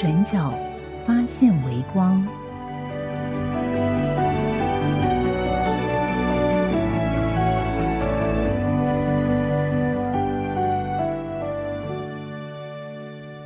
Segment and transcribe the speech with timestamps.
[0.00, 0.50] 转角
[1.06, 2.26] 发现微光。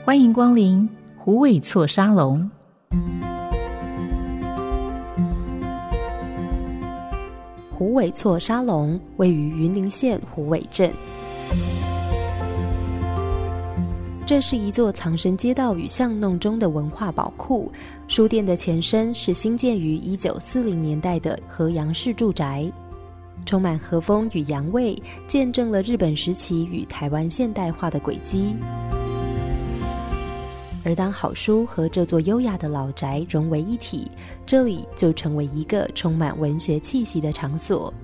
[0.05, 2.49] 欢迎光临虎尾错沙龙。
[7.73, 10.89] 虎尾错沙龙位于云林县虎尾镇，
[14.35, 17.71] 这是一座藏身街道与巷弄中的文化宝库。
[18.09, 22.69] 书店的前身是新建于一九四零年代的河阳市住宅，
[23.47, 28.57] 充满和风与洋味，见证了日本时期与台湾现代化的轨迹。
[30.85, 34.11] 而当好书和这座优雅的老宅融为一体，
[34.45, 37.95] 这里就成为一个充满文学气息的场所。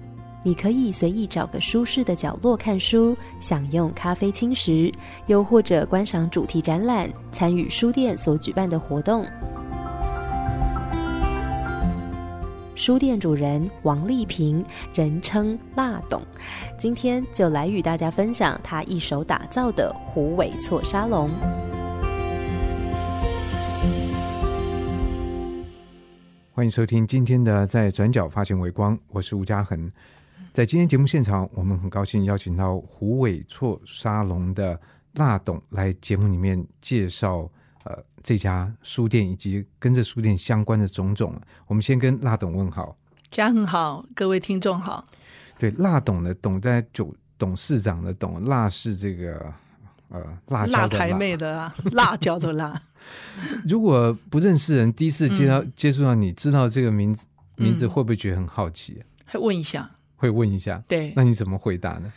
[0.42, 4.90] 你可以随意找个舒适的角落看书，享用咖啡轻食，
[5.26, 9.26] 又或者观赏主题展览，参与书店所举办的活动。
[12.74, 16.22] 书店主人王丽萍，人称辣董，
[16.78, 21.28] 今天就来与大家分享他一手打造的虎尾错沙龙。
[26.52, 29.92] 欢迎收听今天的《在转角发现微光》，我是吴嘉恒。
[30.52, 34.78] 在今天节目现场，我们很高兴邀请到胡伟错沙龙的
[35.14, 37.48] 辣董来节目里面介绍
[37.84, 41.40] 呃这家书店以及跟这书店相关的种种。
[41.68, 42.96] 我们先跟辣董问好，
[43.30, 45.06] 嘉恒好，各位听众好。
[45.56, 49.54] 对，辣董的董在董董事长的董，辣是这个
[50.08, 52.82] 呃辣椒辣的台妹的辣，辣椒的辣。
[53.68, 59.00] 如果不认识人，第一次接到、嗯接触到你，知道这个名字名字，嗯会不会觉得很好奇？
[59.24, 59.88] 还问一下，
[60.20, 62.12] 会问一下，对，那你怎么回答呢？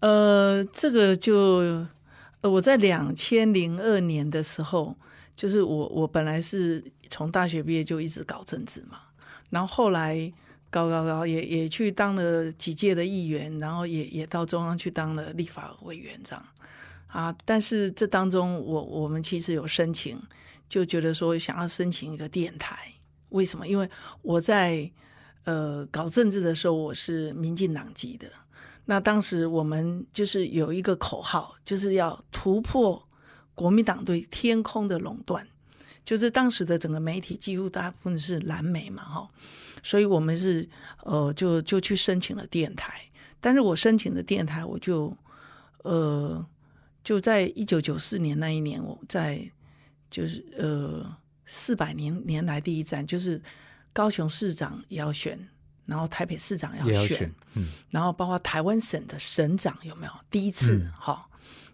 [0.00, 1.86] 呃，这个就
[2.40, 4.96] 呃，我在两千零二年的时候，
[5.36, 8.98] 就是我我本来是从大学毕业就一直搞政治嘛，
[9.50, 10.30] 然后后来
[10.68, 16.44] 搞搞搞也也去当了几届的议员，然后也也到中央去当了立法委员这样
[17.06, 17.32] 啊。
[17.44, 20.20] 但是这当中我我们其实有申请，
[20.68, 22.76] 就觉得说想要申请一个电台，
[23.28, 23.66] 为什么？
[23.68, 23.88] 因为
[24.22, 24.90] 我在
[25.44, 28.28] 呃搞政治的时候，我是民进党籍的。
[28.86, 33.02] 那当时我们就是有一个口号，就是要突破
[33.54, 35.46] 国民党对天空的垄断。
[36.04, 39.30] 就是当时的整个媒体几乎大部分是蓝媒嘛，哈，
[39.82, 40.68] 所以我们是
[41.02, 43.00] 呃就就去申请了电台。
[43.40, 45.16] 但是我申请的电台，我就
[45.82, 46.44] 呃
[47.02, 49.50] 就在一九九四年那一年，我在
[50.10, 51.16] 就是呃
[51.46, 53.40] 四百年年来第一站，就是
[53.94, 55.38] 高雄市长也要选，
[55.86, 60.12] 然后台北市长也要选，嗯，然后包括台湾省的省长有没有？
[60.28, 60.92] 第一次嗯。
[61.00, 61.26] 哈、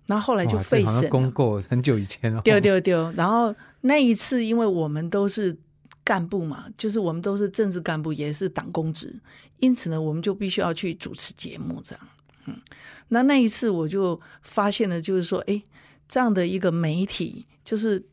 [0.06, 1.08] 然后后来就哇这好像废省了。
[1.08, 3.10] 公购很久以前了，丢丢丢。
[3.12, 5.56] 然后那一次，因为我们都是
[6.04, 9.14] 干部嘛，就是我们都是政治干部，也是党公职，
[9.58, 12.08] 因此呢，我们就必须要去主持节目这样。
[12.46, 12.60] 嗯，
[13.08, 15.62] 那那一次我就发现了，就是说，哎，
[16.08, 18.04] 这样的一个媒体，就是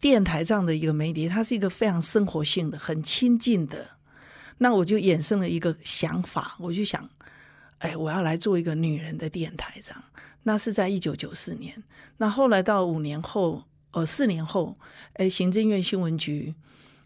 [0.00, 3.88] 电台这样的一个媒体，它是一个非常生活性的、很亲近的。
[4.58, 7.08] 那我就衍生了一个想法，我就想，
[7.78, 10.04] 哎，我要来做一个女人的电台这样。
[10.42, 11.82] 那是在一九九四年。
[12.16, 14.76] 那后来到五年后，呃，四年后，
[15.14, 16.54] 哎，行政院新闻局，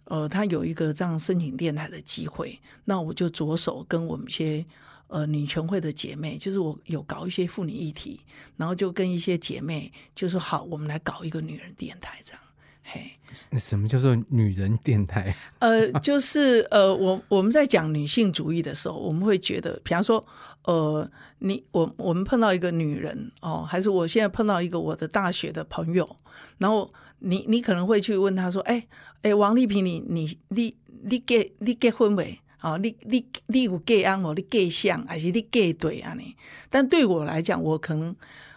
[0.05, 4.65] 呃，他有一个这样申请电台的机会，那我就着手跟我们一些
[5.09, 8.21] 呃女权会的姐妹，就是我有搞一些妇女议题，
[8.57, 12.42] 然后就跟一些姐妹就说好，我们来搞一个女人电台这样。
[12.85, 13.13] 嘿，
[13.59, 15.35] 什么叫做女人电台？
[15.61, 20.25] 呃，就是呃，我我们在讲女性主义的时候，我们会觉得，比方说，
[20.65, 21.09] 呃，
[21.39, 26.17] 你我我们碰到一个女人哦，还是我现在碰到一个我的大学的朋友，
[26.59, 26.91] 然后
[27.21, 28.85] 你你可能会去问他说，哎
[29.23, 30.75] 哎，王丽萍，你你你
[31.05, 32.39] 你结你结婚没？
[32.61, 34.35] 哦，你你你有嫁安无？
[34.35, 36.15] 你嫁相还是你嫁对啊？
[36.17, 36.37] 你？
[36.69, 38.15] 但对我来讲，我可能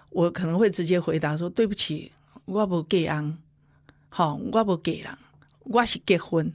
[0.10, 2.12] 我可能会直接回答说，对不起，
[2.46, 3.38] 我不嫁安。
[4.18, 5.12] 好、我不给人，
[5.66, 6.50] 我是结婚，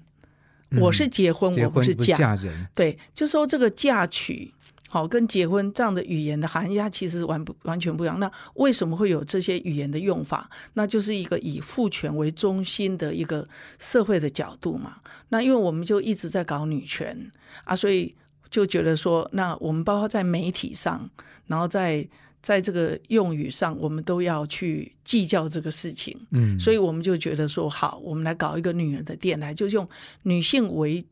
[0.81, 1.95] 我是结婚，我不是。
[1.95, 4.51] 嫁人，对，就说这个嫁娶
[4.89, 8.19] 好，跟结婚这样的语言的含义，它其实完不完全不一样。
[8.19, 10.49] 那为什么会有这些语言的用法？
[10.73, 13.47] 那就是一个以父权为中心的一个
[13.79, 14.97] 社会的角度嘛。
[15.29, 17.31] 那因为我们就一直在搞女权
[17.65, 18.11] 啊，所以
[18.51, 21.11] 就觉得说，那我们包括在媒体上，
[21.47, 22.09] 然后在
[22.43, 26.17] 在这个用语上，我们都要去计较这个事情。
[26.31, 29.89] 嗯，所以我们就觉得说，好，我们来搞一个女人的电台，就用
[30.23, 31.05] 女性为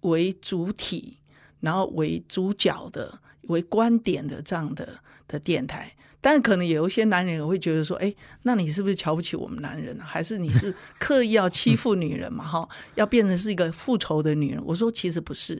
[0.00, 1.18] 为主体。
[1.60, 3.12] 然后为主角的、
[3.48, 4.88] 为观点的这样的
[5.26, 9.98] 的电台，但可能有一些男人也会觉得说：“哎，那你是不是瞧不起我们男人？
[9.98, 12.46] 还是你是刻意要欺负女人嘛？
[12.46, 15.56] 哈，要变成是一个复仇的女人？”我说：“其实不是。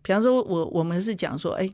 [0.00, 1.68] 比方说，我我们是讲说，哎，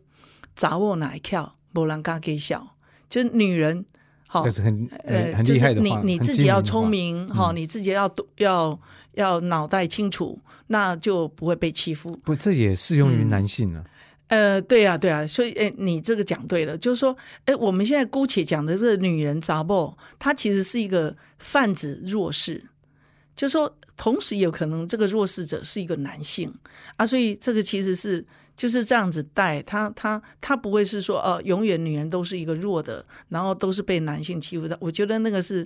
[0.56, 2.75] 掌握哪一跳，不让嘎给笑，
[3.08, 3.84] 就是女人，
[4.26, 8.78] 好，是很呃很厉害的你你自己要聪明，哈，你自己要要
[9.14, 10.38] 要脑袋清楚。”
[10.70, 12.14] 那就不会被欺负。
[12.19, 13.82] 不，这也适用于男性呢。
[14.26, 17.16] 呃，对啊，对啊，所以，哎，你这个讲对了，就是说，
[17.46, 22.62] 哎，我们现在姑且讲的这个女人杂不，她其实是一个泛指弱势，
[23.34, 26.54] 就说，同时有可能这个弱势者是一个男性
[26.96, 28.22] 啊，所以这个其实是
[28.58, 34.76] 就是这样子带他，他他不会是说，呃，永远女人都是一个弱的，然后都是被男性欺负的。
[34.81, 35.64] 我觉得那个是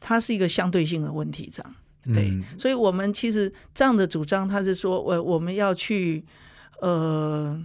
[0.00, 1.74] 它是一个相对性的问题，这样。
[2.12, 6.24] 对，所以，我们其实这样的主张，他是说，我我们要去
[6.80, 7.56] 呃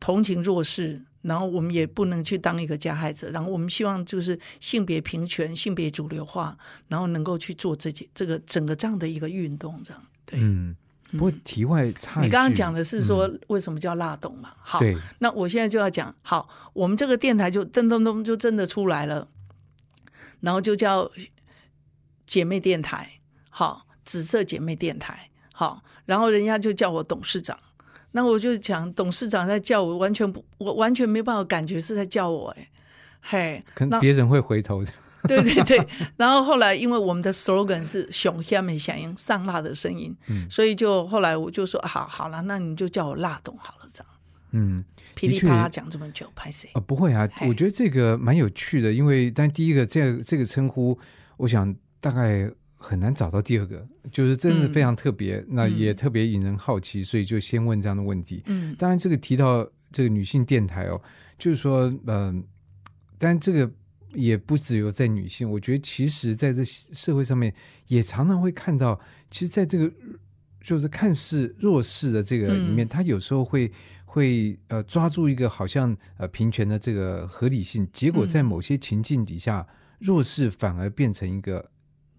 [0.00, 6.58] 同情弱势，然后我们也不能去当一个加害者，然后我们希望就是性别平权、性别主流化，
[6.88, 10.02] 然后能够去做这件这个整个这样的一个运动，这样。
[10.26, 10.74] 对，嗯。
[11.12, 14.52] 不过题外插你刚刚讲的是说为什么叫辣董嘛？
[14.58, 14.78] 好，
[15.18, 19.28] 那我现在就要讲，好，我们这个电台就噔噔噔就真的出来了，
[20.40, 21.10] 然后就叫。
[22.28, 27.58] 姐妹电台，好，紫色姐妹电台，好，然后人家就叫我董事长，
[28.10, 32.68] 那我就讲董事长在叫我，完全不，我完全没办法感觉是在叫我，哎，
[33.22, 34.92] 嘿，可能别人会回头的，
[35.36, 44.12] 对对对，然后后来因为我们的 slogan 是熊下面响应上辣的声音，嗯，所以就后来我就说，好，好了，那你就叫我辣董好了，这样，
[44.52, 44.84] 嗯，
[45.14, 46.70] 噼里啪啦讲这么久，拍谁？
[46.72, 50.98] 啊，不会啊，我觉得这个蛮有趣的，因为但第一个这这个称呼，
[51.36, 51.76] 我想。
[52.00, 58.40] 大概很难找到第二个，就是真的非常特别，那也特别引人好奇，所以就先问这样的问题。
[58.46, 61.02] 嗯，当然这个提到这个女性电台哦，
[61.36, 62.44] 就是说，嗯，
[63.18, 63.68] 但这个
[64.18, 67.54] 也不只有在女性，我觉得其实在这社会上面
[67.86, 68.98] 也常常会看到，
[69.30, 69.90] 其实在这个
[70.60, 73.72] 就是看似弱势的这个里面，他有时候会
[74.04, 79.66] 会呃抓住一个好像呃平权的这个合理性，结果在某些情境底下，
[79.98, 81.70] 弱势反而变成一个。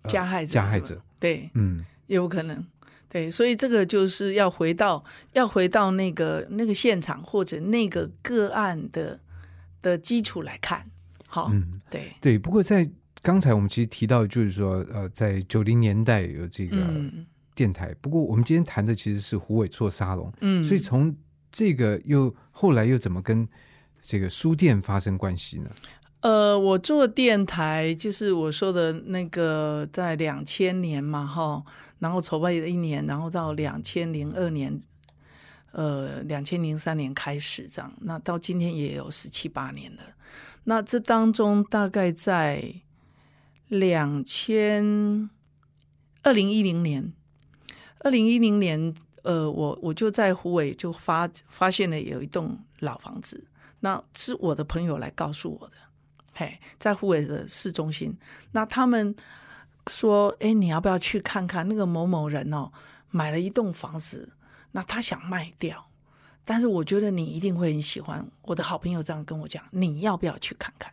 [0.07, 2.65] 加害者，加害者，对，嗯，有可能，
[3.09, 5.03] 对，所以这个就是要回到，
[5.33, 9.19] 要回到那个那个现场或者那个个案的
[9.81, 10.89] 的基础来看，
[11.31, 12.39] 好，嗯，对，对。
[12.39, 12.89] 不过在
[13.21, 16.75] 刚才我们其实提到，就是说，呃，在九零年代有这个
[17.53, 21.15] 电台，不过我们今天谈的其实是胡伟错沙龙，嗯，所以从
[21.51, 23.47] 这个又后来又怎么跟
[24.01, 25.69] 这个书店发生关系呢？
[26.21, 31.63] 呃，我做电台就是我说的那个，在两千年嘛，哈，
[31.99, 34.81] 然后筹备了一年，然后到两千零二年，
[35.71, 40.01] 呃，两千零三年开始这样，那到今天也有十七八年了。
[40.65, 42.73] 那这当中大概在
[43.67, 45.29] 两千
[46.23, 47.13] 二零一零年，
[47.99, 53.47] 二零一零年，呃，我我就在湖尾就发发现了有一栋老房子，
[53.79, 55.73] 那是我的朋友来告诉我的。
[56.33, 58.17] 嘿，在湖北的市中心，
[58.51, 59.13] 那他们
[59.87, 62.71] 说：“哎，你要不要去看看那个某某人哦，
[63.09, 64.31] 买了一栋房子，
[64.71, 65.88] 那他想卖掉，
[66.49, 70.91] 但是我觉得你一定会很喜欢。”我的好朋友这样跟我讲：“你要不要去看看？”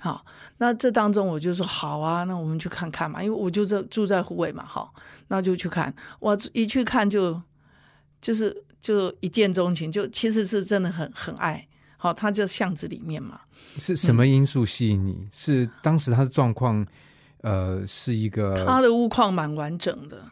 [0.00, 0.24] 好，
[0.56, 4.94] 那这当中我就说：“好啊，那我们去看看嘛。”因为我就在住在湖尾嘛，好，
[5.28, 5.94] 那就去看。
[6.18, 7.38] 我一去看就
[8.22, 11.68] 就是就一见钟情，就其实是真的很很爱。
[11.98, 13.38] 好，他就巷子里面嘛。
[13.76, 15.28] 是什么因素吸引你？
[15.30, 16.86] 是当时他的状况，
[17.42, 20.22] 呃，是一个他的屋况蛮完整的，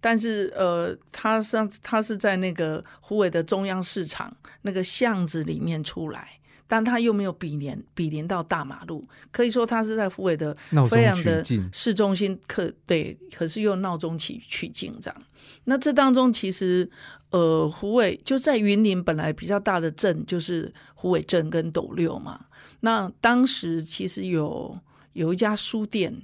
[0.00, 10.56] 但是呃，他上他是在那个湖尾的中央市场那个巷子里面出来，但他又没有比邻比邻到大马路，可以说他是在湖尾的
[10.90, 15.22] 非常的市中心，可对，可是又闹中取取静这样。
[15.64, 16.90] 那这当中其实。
[17.30, 22.46] 呃，湖尾就在云林，本来比较大的镇就是湖尾镇跟斗六嘛。
[22.80, 24.74] 那当时其实有
[25.12, 26.16] 有一家书店，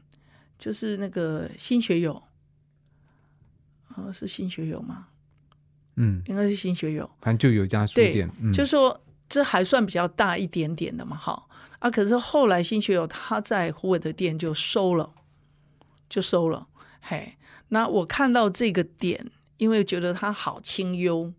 [0.59, 2.23] 就是那个新学友，
[3.97, 5.07] 呃，是新学友吗？
[5.97, 11.47] 嗯，应该是新学友，反正就有一家书店，嗯，就说这还算比较大一点点的嘛，哈。
[11.81, 15.13] 啊，可是后来新学友他在湖尾的店就收了，
[16.09, 16.67] 就收了，
[17.01, 17.37] 嘿，
[17.69, 21.33] 那我看到这个点，因为觉得它好清幽、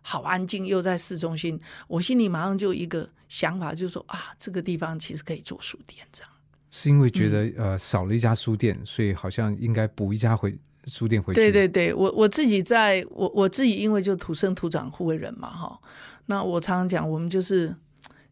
[0.00, 6.30] 好安静，又在市中心，我心里马上就一个想法，就是说啊，这个地方其实可以做书店，这样。
[6.70, 10.58] 是因为觉得、嗯呃少了一家书店，所以好像应该补一家回
[10.90, 11.40] 书店回去。
[11.40, 15.80] 对对对，我我自己在我我自己因为就土生土长护卫人嘛哈，
[16.26, 17.74] 那我常常讲我们就是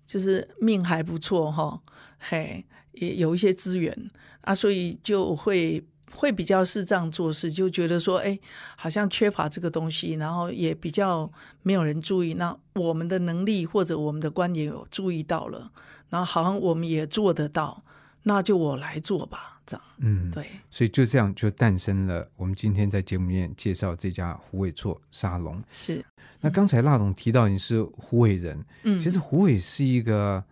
[0.04, 1.80] 就是命还不错哈，
[2.18, 4.10] 嘿，也有一些资源。
[4.42, 8.38] 啊，所以就会会比较是这样做事，就觉得说哎，
[8.76, 11.30] 好像缺乏这个东西，然后也比较
[11.62, 15.70] 没有人注意，那我们的能力或者我们的观点有注意到了，
[16.08, 17.82] 然后好像我们也做得到，
[18.28, 19.86] 那就我来做吧，这样。
[20.00, 20.46] 嗯，对。
[20.70, 25.64] 所以就这样就诞生了我们今天在节目里面介绍这家胡伟错沙龙。
[25.72, 26.04] 是，
[26.38, 30.44] 那刚才辣总提到你是胡伟人，嗯，其实胡伟是一个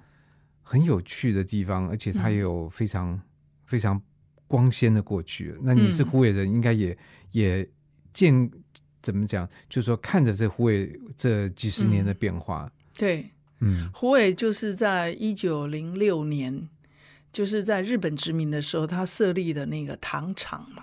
[0.62, 3.20] 很有趣的地方，而且它有非常、
[3.66, 4.00] 非常
[4.46, 5.54] 光鲜的过去。
[5.60, 6.96] 那你是胡伟人，应该也
[7.32, 7.68] 也
[8.14, 8.50] 见
[9.02, 13.26] 怎么讲，就是说看着这胡伟这几十年的变化，对，
[13.60, 13.90] 嗯。
[13.92, 16.68] 胡伟就是在一九零六年，
[17.36, 20.82] 就是在日本殖民的时候，他设立的那个糖厂嘛，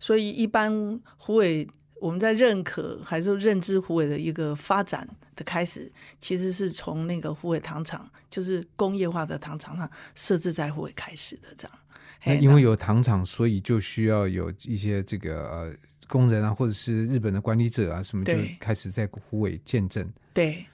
[0.00, 1.64] 所以一般虎尾
[2.00, 5.88] 我们在认可还是认知虎尾的一个发展的开始，
[6.20, 11.78] 其实是从那个虎尾糖厂，就是工业化的糖厂上设置在虎尾开始的这样。
[12.24, 15.72] 那因为有糖厂，所以就需要有一些这个呃
[16.08, 20.12] 工人啊，或者是日本的管理者啊，什么就开始在虎尾见证。
[20.32, 20.66] 对，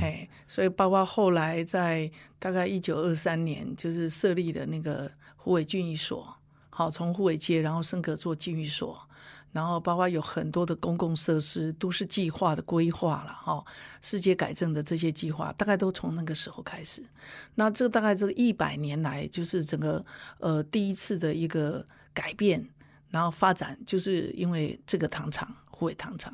[0.00, 6.34] 嘿，所以包括后来在大概一九二三年，就是设立的那个虎尾郡役所，
[6.70, 8.98] 好，从虎尾街然后升格做郡役所，
[9.52, 13.62] 然后包括有很多的公共设施、都市计划的规划了，哈，
[14.00, 17.02] 世界改正的这些计划，大概都从那个时候开始。
[17.56, 20.02] 那这大概这一百年来，就是整个
[20.38, 22.66] 呃第一次的一个改变，
[23.10, 26.32] 然后发展，就是因为这个糖厂，虎尾糖厂。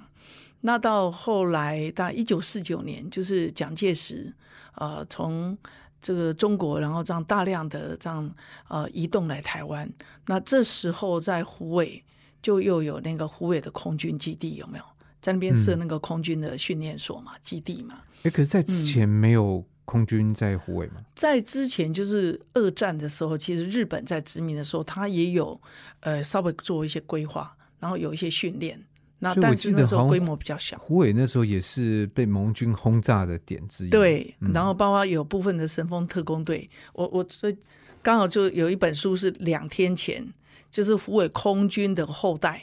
[0.63, 4.33] 那到后来，到一九四九年，就是蒋介石，
[4.75, 5.57] 呃，从
[6.03, 8.31] 这个中国，然后这样大量的这样
[8.69, 9.91] 呃移动来台湾。
[10.27, 12.03] 那这时候在湖尾
[12.43, 14.85] 就又有那个湖尾的空军基地，有没有？
[15.23, 18.01] 在那边设那个空军的训练所嘛，基地嘛。
[18.23, 20.97] 哎，可是，在嗯之前没有空军在湖尾嘛？
[21.15, 25.59] 在之前就是二战的时候，其实日本在殖民的时候，他也有
[26.01, 28.83] 呃稍微做一些规划，然后有一些训练。
[29.21, 30.77] 那但是那时候规模比较小。
[30.79, 33.91] 胡伟那时候也是被盟军轰炸的点之一。
[33.91, 37.57] 对，嗯然后包括有部分的神风特工队，我我最
[38.03, 40.27] 刚好就有一本书是两天前，
[40.71, 42.63] 就是胡伟空军的后代，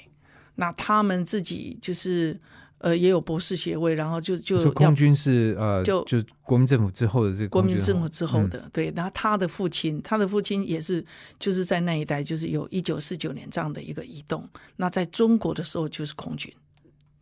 [0.55, 2.37] 那他们自己就是
[2.79, 8.49] 呃也有博士学位，然后就就说空军是呃，就就国民政府之后的这个国民政府之后嗯。
[8.49, 11.03] 的，对，然后他的父亲，他的父亲也是
[11.39, 16.51] 就是在那一代，就是有一九四九年这样的一个移动，那在中国的时候就是空军，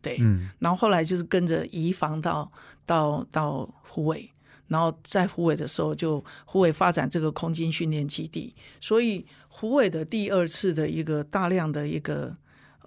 [0.02, 0.50] 对，嗯。
[0.60, 2.52] 然后后来就是跟着移防到
[2.86, 4.30] 到到湖北，
[4.68, 12.36] 然后在湖北的时候就湖北发展这个空军训练基地，所以湖北的第二次的一个大量的一个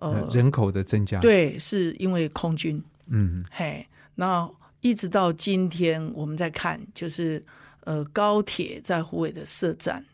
[0.00, 4.48] 呃呃，人口的增加。，对，是因为空军，嗯嘿，那
[4.80, 7.42] 一直到今天我们在看，就是
[7.80, 10.04] 呃高铁在湖北的设站，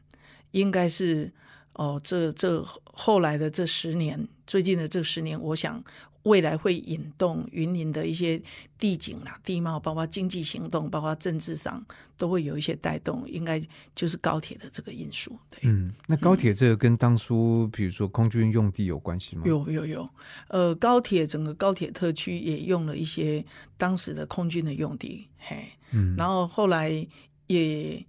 [0.53, 1.31] 应该是
[1.75, 5.83] 哦、这这后来的这十年，最近的这十年，我想
[6.25, 8.41] 未来会引动云林的一些
[8.79, 11.85] 地景啦、地貌，包括经济行动，包括政治上，
[12.19, 13.63] 都会有一些带动，应该
[13.95, 15.39] 就是高铁的这个因素。
[15.51, 19.43] 对，嗯，那高铁这个跟当初比如说空军用地有关系吗？
[19.47, 20.09] 有有有，
[20.49, 23.45] 呃，高铁整个高铁特区也用了一些
[23.77, 27.07] 当时的空军的用地，嘿，嗯，然后后来
[27.49, 28.05] 也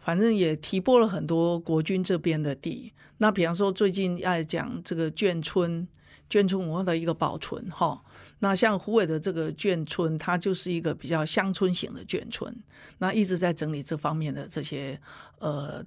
[0.00, 2.92] 反正也提拨了很多国军这边的地。
[3.18, 5.86] 那比方说最近要讲这个眷村，
[6.30, 8.00] 眷村文化的一个保存哈。
[8.40, 12.54] 那像湖尾的这个眷村，它就是一个比较乡村型的眷村，
[12.98, 14.98] 那一直在整理这方面的这些
[15.40, 15.84] 呃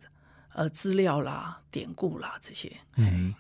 [0.53, 2.69] 呃资料啦、典故啦这些。
[2.97, 3.33] 嗯，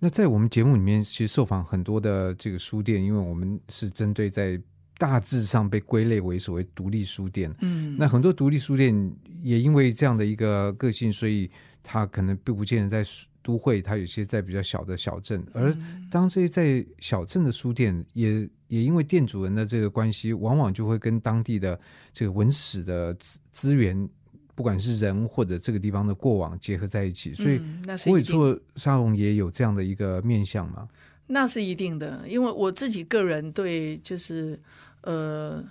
[0.00, 4.58] 那在我们节目里面，其实受访很多的这个书店，因为我们是针对在
[4.96, 7.54] 大致上被归类为所谓独立书店。
[7.60, 11.50] 嗯，那很多独立书店也因为这样的一个个性，所以
[11.84, 13.08] 它可能并不见得在
[13.42, 15.46] 都会，它有些在比较小的小镇。
[15.52, 21.78] 而嗯当这些在小镇的书店，也也因为店主人的这个关系，往往就会跟当地的
[22.10, 24.08] 这个文史的资资源，
[24.54, 30.88] 不管是人或者这个地方的过往结合在一起，所以嗯那是虎尾一定座沙龙也有这样的一个面向嘛。
[31.26, 34.58] 那是一定的，因为我自己个人对就是
[35.02, 35.62] 呃，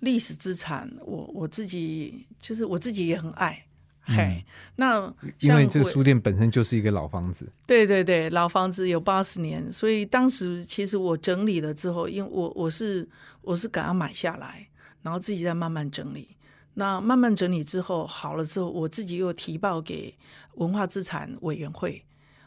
[0.00, 3.64] 历史资产，我我自己就是我自己也很爱。
[4.08, 4.42] 嘿，
[4.76, 13.06] 那因为这个书店本身就是一个老房子，对对对，老房子有八十年，所以当时其实我整理了之后，因为我我是
[13.42, 14.66] 我是赶快买下来，
[15.02, 16.26] 然后自己再慢慢整理。
[16.72, 20.14] 那慢慢整理之后好了之后，我自己又提报给
[20.54, 22.02] 文化资产委员会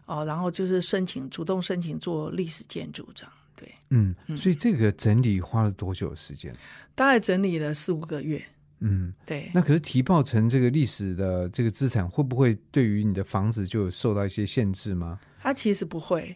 [0.08, 3.32] 哦，然后就是申请主动申请做历史建筑这样。
[3.56, 6.51] 对，嗯，所以这个整理花了多久时间？
[6.96, 8.44] 大概整理了四五个月。
[8.81, 15.19] 嗯，对，那可是提报成这个历史的这个资产，会不会对于你的房子就有受到一些限制吗？
[15.39, 16.35] 它其实不会，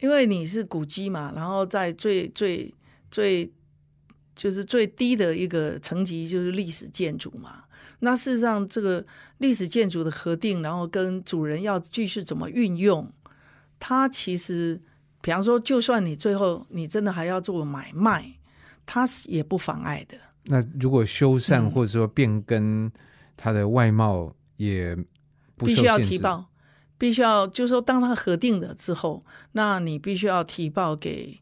[0.00, 2.74] 因为你是古迹嘛，然后在最最
[3.12, 3.48] 最
[4.34, 7.64] 就是最低的一个层级就是历史建筑嘛。
[8.00, 9.04] 那事实上，这个
[9.38, 13.12] 历史建筑的核定，然后跟主人要继续怎么运用，
[13.78, 14.80] 它其实，
[15.20, 18.34] 比方说，就算你最后你真的还要做买卖，
[18.86, 20.16] 它是也不妨碍的。
[20.48, 22.90] 那如果修缮嗯或者说变更
[23.36, 24.96] 它的外貌，也
[25.56, 25.98] 不必须要。
[25.98, 26.46] 提报，
[26.98, 31.38] 必须要就是说，当它核定了之后，那你必须要提报给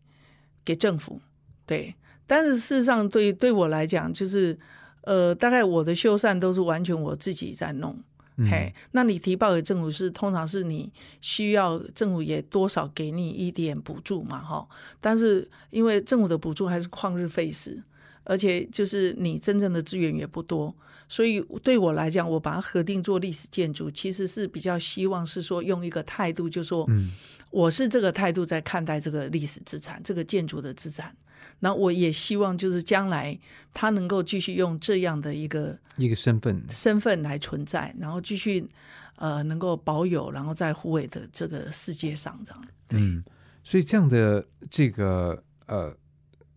[0.65, 1.21] 给政府，
[1.65, 1.95] 对。
[2.27, 4.59] 但是事实上对，对我来讲，就是
[5.03, 7.97] 呃，大概我的修缮都是完全我自己在弄。
[8.39, 14.69] 嗯嘿，那你提报给政府是通常是你需要政府也多少给你一点补助嘛，哈。
[15.01, 17.83] 但是因为政府的补助还是旷日费时，
[18.26, 20.75] 而且就是你真正的资源也不多，
[21.09, 27.12] 所以对我来讲，我把它核定做历史建筑，其实是比较希望是说用一个态度，就说，嗯
[27.50, 31.16] 我是这个态度在看待这个历史资产，这个建筑的资产。
[31.61, 33.38] 那我也希望就是将来
[33.73, 38.66] 它能够继续用这样的一个一个身份，身份来存在，然后继续
[39.14, 42.64] 呃能够保有，然后在护卫的这个世界上这样。
[42.88, 43.25] 对，嗯，
[43.62, 45.97] 所以这样的这个呃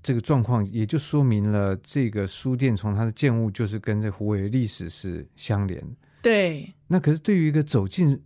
[0.01, 5.83] 这个状况，也就说明了这个书店从它的建物就是跟这湖尾的历史是相连。
[6.21, 8.19] 对，那可是对于一个走进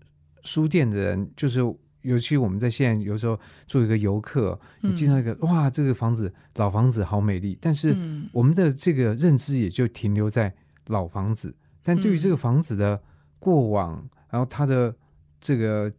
[0.43, 1.59] 书店的人，就是
[2.01, 8.27] 尤其我们在现在有时候做一个游客，你进到一个、哇，这个房子老房子好美丽，但是嗯。
[8.33, 10.53] 我们的这个认知也就停留在
[10.87, 13.01] 老房子，但对于这个房子的
[13.39, 14.93] 过往，然后它的
[15.39, 15.91] 这个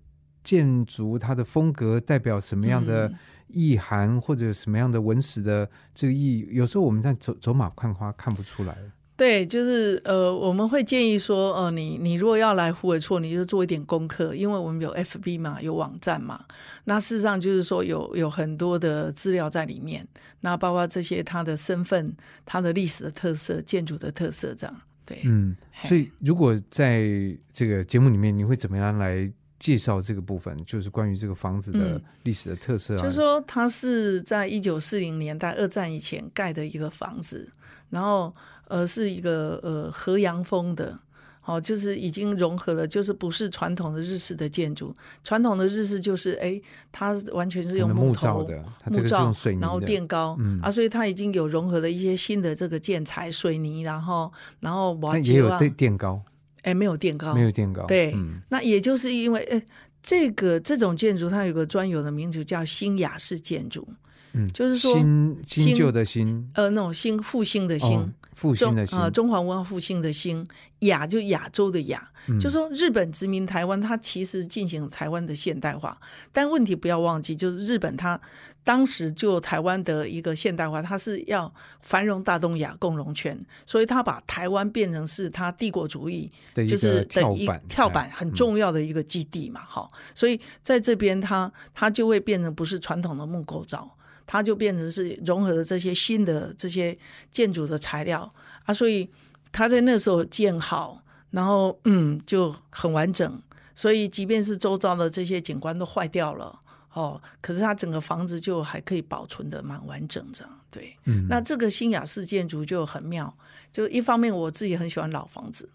[0.43, 3.15] 建筑、它的风格代表什么样的嗯
[3.49, 8.77] 意涵，或者什么样的文史的这个意义，有时候我们在走走马看花看不出来。
[9.17, 16.45] 对，就是呃，我们会建议说，呃，你你如果要来胡尔错，你就做一点功课，因为我们有 FB 嘛，有网站嘛。
[16.87, 20.05] 那事实上就是说有有很多的资料在里面，
[20.41, 22.13] 那包括这些他的身份、
[22.45, 24.77] 他的历史的特色、建筑的特色这样。
[25.07, 27.07] 对，嗯，所以如果在
[27.53, 29.31] 这个节目里面，你会怎么样来
[29.65, 30.55] 介绍这个部分？
[30.67, 32.99] 就是关于这个房子的嗯历史的特色啊？
[32.99, 37.51] 就是说它是在一九四零年代二战以前盖的一个房子，
[37.89, 38.35] 然后
[38.69, 40.99] 呃是一个呃河阳风的。
[41.47, 44.95] 哦，就是已经融合了，就是不是传统的日式的建筑。
[45.23, 46.59] 传统的日式就是，哎，
[46.91, 56.23] 它完全是可能木头造的，木造用水泥，然后垫高、嗯啊，所以它已经有融合了一些新的这个建材、水泥，然后然后瓦但也有垫垫高，
[56.65, 57.87] 哎，没有垫高，没有垫高。
[57.87, 59.63] 对嗯那也就是因为，哎，
[60.03, 63.89] 这个这种建筑它有个专有的名字叫新雅式建筑，
[64.33, 70.47] 嗯，就是说新新新旧的新，呃，那种新复兴的新，哦复兴中的兴，呃中华文化复兴的兴，
[70.81, 72.39] 亚就亚洲的亚，嗯。
[72.39, 75.99] 就说日本殖民台湾，它其实进行台湾的现代化，
[76.33, 78.21] 但问题不要忘记，就是日本它
[78.63, 93.89] 当时就台湾的一个现代化，它是要繁荣大东亚共荣圈，所以它把台湾变成是它帝国主义的就是的一跳板，很重要的一个基地嘛，哈、所以在这边它它就会变成不是传统的木构造，
[94.27, 96.97] 它就变成是融合了这些新的这些
[97.31, 98.29] 建筑的材料
[98.65, 99.09] 啊，所以
[99.53, 103.41] 它在那时候建好，然后嗯就很完整，
[103.75, 106.61] 所以即便是周遭的这些景观都坏掉了。
[106.93, 110.97] 哦，可是它整个房子就还可以保存的蛮完整这样，对。
[111.07, 113.37] 嗯那这个新雅式建筑就很妙，
[113.73, 115.69] 就一方面我自己很喜欢老房子，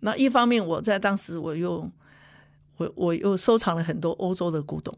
[0.00, 1.90] 那一方面我在当时我又
[2.76, 4.94] 我我又收藏了很多欧洲的古董，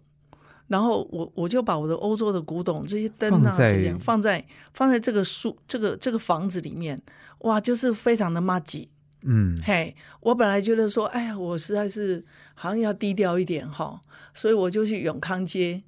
[0.73, 6.99] 然后我我就把我的欧洲的古董这些灯啊放在放在放在这个书这个这个房子里面，
[7.41, 8.89] 哇，就是非常的麻吉。
[9.21, 14.01] 嗯嘿，我本来觉得说，哎呀，我实在是好像要低调一点哈，
[14.33, 15.83] 所以我就去永康街，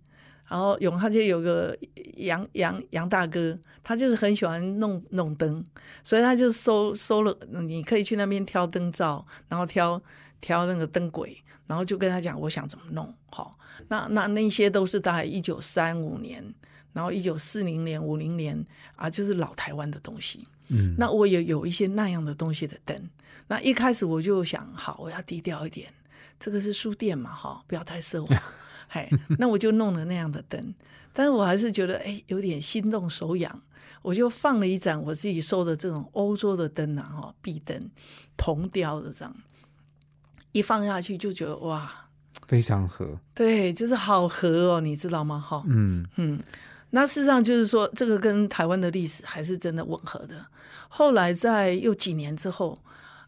[0.48, 1.74] 然后永康街有个
[2.18, 5.64] 杨杨杨大哥，他就是很喜欢弄弄灯，
[6.02, 10.00] 所以他就收收了，你可以去那边挑灯罩，然后挑
[10.42, 13.12] 挑那个灯轨，然后就跟他讲我想怎么弄。
[13.30, 16.44] 好，那那那些都是大概一九三五年，
[16.92, 18.64] 然后一九四零年、五零年
[18.96, 20.46] 啊，就是老台湾的东西。
[20.68, 23.10] 嗯，那我也有一些那样的东西的灯。
[23.48, 25.92] 那一开始我就想，好，我要低调一点，
[26.40, 28.42] 这个是书店嘛，哈，不要太奢华。
[28.88, 30.74] 嘿，那我就弄了那样的灯，
[31.12, 33.62] 但是我还是觉得，哎，有点心动手痒，
[34.02, 37.90] 我就放了一盏我自己收的这种欧洲的灯啊，哈，壁灯，
[38.36, 39.36] 铜雕的这样，
[40.54, 41.90] 一放下去就觉得哇，
[42.46, 45.44] 非常合，对，就是好合哦，你知道吗？
[45.44, 46.38] 哈，嗯嗯，
[46.90, 50.46] 那事实上就是说，这个跟台湾的历史还是真的吻合的。
[50.88, 52.78] 后来在又几年之后，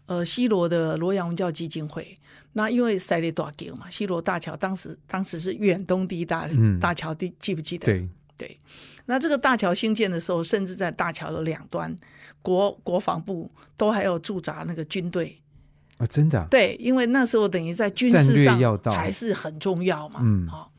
[0.07, 2.17] 呃，西罗的罗阳文教基金会，
[2.53, 7.87] 那因为塞雷大桥嘛，西罗大桥当时当时是远东第一大、嗯大桥，记记不记得？
[7.87, 8.09] 对，
[8.39, 8.59] 对，
[9.07, 11.93] 那这个大桥兴建的时候，甚至在大桥的两端，
[12.41, 15.37] 国国防部都还有驻扎那个军队。
[15.99, 18.59] 哦，真的啊，对，因为那时候等于在军事上
[18.93, 20.21] 还是很重要嘛。
[20.23, 20.73] 嗯好、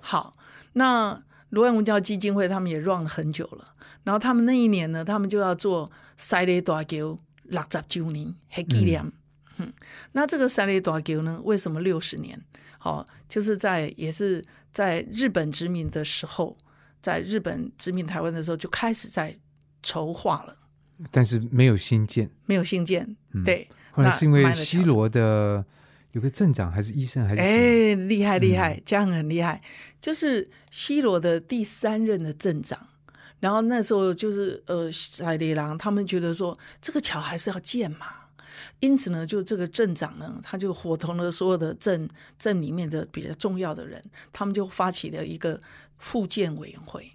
[0.00, 0.32] 好，
[0.72, 9.04] 那罗阳文教基金会他们也 run 了很久了，然后他们那一年呢，他们就要做塞雷大桥六十周年黑纪念。
[9.58, 9.72] 嗯
[10.10, 12.40] 那这个塞雷大桥呢，为什么六十年？
[12.78, 16.56] 好、就是在也是在日本殖民的时候，
[17.00, 19.34] 在日本殖民台湾的时候就开始在
[19.82, 20.56] 筹划了，
[21.10, 22.28] 但是没有新建。
[22.46, 23.16] 没有新建。
[23.32, 25.64] 嗯对，后来是因为西罗的
[26.12, 27.92] 有个镇长还是医生还是谁？
[27.92, 29.62] 哎，厉害厉害，这样很厉害。
[30.00, 32.78] 就是西罗的第三任的镇长，
[33.38, 38.06] 然后那时候就是呃，塞里郎他们觉得说这个桥还是要建嘛，
[38.80, 44.02] 因此呢，就这个镇长呢，他就伙同了所有的镇镇里面的比较重要的人，
[44.32, 45.60] 他们就发起了一个
[45.98, 47.10] 复建委员会。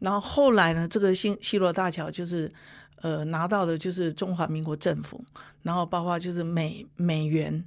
[0.00, 2.52] 然后后来呢，这个新西罗大桥就是
[3.06, 5.24] 呃拿到的就是中华民国政府，
[5.62, 7.64] 然后包括就是美美元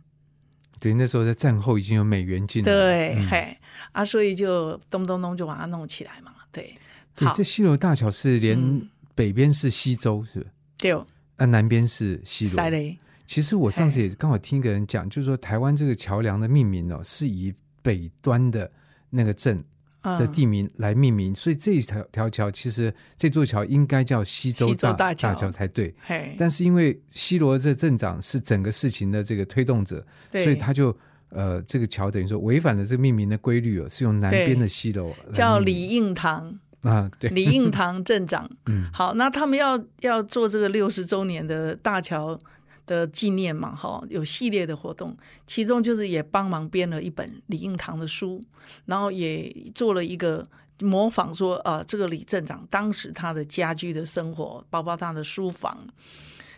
[0.82, 2.62] 对，那时候在战后已经有美元进。
[2.62, 3.58] 对，嗯嘿
[3.94, 6.34] 啊，所以就咚咚咚就把它弄起来嘛。
[6.52, 6.76] 对，
[7.16, 10.46] 对，这，西罗大桥是连嗯北边是西周，是？
[10.78, 12.54] 对，啊，南边是西罗。
[12.54, 18.70] 塞雷，其实我上次也刚好听一个人讲，就是说台湾这个桥梁的命名哦，是以北端的
[19.10, 19.64] 那个镇
[20.02, 25.50] 的嗯，地名来命名，所以这一条条桥其实这座桥应该叫西周大大桥。
[25.52, 25.94] 才对。
[26.02, 30.44] 嘿，但是因为西罗这镇长是整个事情的这个推动者，对。
[30.44, 30.96] 所以他就
[31.30, 38.50] 呃这个桥等于说违反了这个命名的规律哦，是用南边的西楼叫李应堂，啊，对，李应堂镇长。
[38.68, 38.90] 嗯。
[38.94, 42.40] 好，那他们要要做这个六十周年的大桥
[42.90, 48.44] 的纪念嘛，哈，有系列的活动，其中就是也帮忙编了一本李应堂的书，
[48.86, 50.44] 然后也做了一个
[50.80, 55.78] 模仿说，呃，这个李镇长当时他的家居的生活，包括他的书房。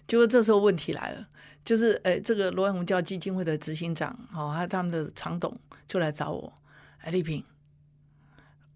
[0.08, 1.28] 结果这时候问题来了，
[1.66, 5.54] 就是，呃，这个罗阳文教基金会的执行长，哦，还有他们的常董
[5.86, 6.54] 就来找我，
[7.00, 7.44] 哎，丽萍，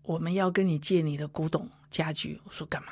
[0.03, 2.41] 我们要跟你借你的古董家具。
[2.43, 2.89] 我说干嘛？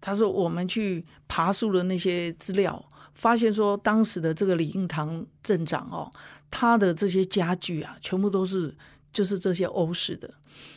[0.00, 6.10] 他说我们去爬树的那些资料，发现说当时的这个李应堂镇长哦，
[6.50, 8.74] 他的这些家具啊，全部都是
[9.12, 10.28] 就是这些欧式的，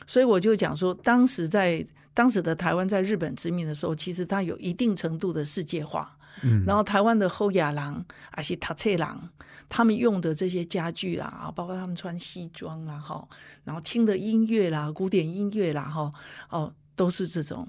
[0.06, 6.17] 所以我就讲说，当时在当时的台湾在日本殖民的时候，其实它有一定程度的世界化。
[6.43, 9.17] 嗯，然后台湾的后亚郎还是塔切郎，
[9.69, 13.26] 他们用的这些家具啦，啊，包括他们穿西装啊，哈，
[13.63, 16.12] 然后听的音乐啦，古典音乐啦，哈，
[16.50, 17.65] 哦，都是这种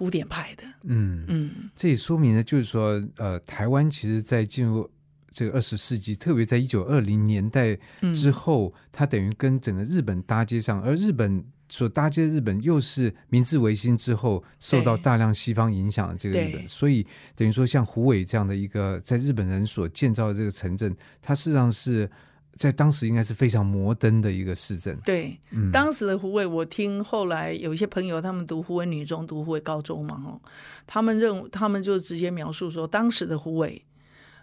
[0.00, 4.90] 古典派的，嗯嗯，这也说明了，就是说，呃，台湾其实，在进入
[5.30, 8.14] 这个二十世纪，特别在一九二零年代嗯。
[8.14, 22.10] 之后，它等于跟整个日本搭接上，而日本所搭接的日本又是明治维新之后受到大量西方影响的这个日本，所以等于说像胡伟这样的一个在日本人所建造的这个城镇，它事实上是
[22.54, 24.98] 在当时应该是非常摩登的一个市镇。
[25.04, 30.40] 对，嗯，当时的胡伟，我听后来有一些朋友他们读胡伟女中、读胡伟高中嘛，哈，
[30.86, 33.82] 他们认他们就直接描述说，当时的胡伟，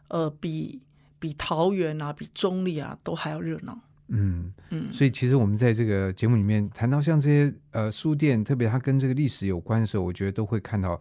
[0.08, 0.82] 呃，比
[1.20, 11.00] 比桃园啊、比中立啊都还要热闹，嗯，嗯，所以其实我们在这个节目里面谈到像这些呃书店，特别它跟这个历史有关的时候，我觉得都会看到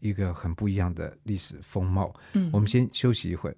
[0.00, 2.12] 一个很不一样的历史风貌。
[2.32, 3.56] 嗯，我们先休息一会儿。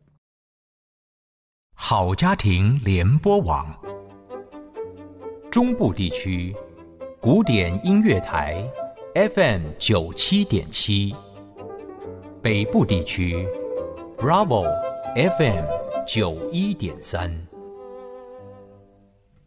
[1.80, 3.64] 好家庭联播网，
[5.48, 6.54] 中部地区
[7.20, 8.68] 古典音乐台
[9.14, 11.14] FM 九七点七，
[12.42, 13.46] 北部地区
[14.18, 14.66] Bravo
[15.14, 15.64] FM
[16.04, 17.32] 九一点三。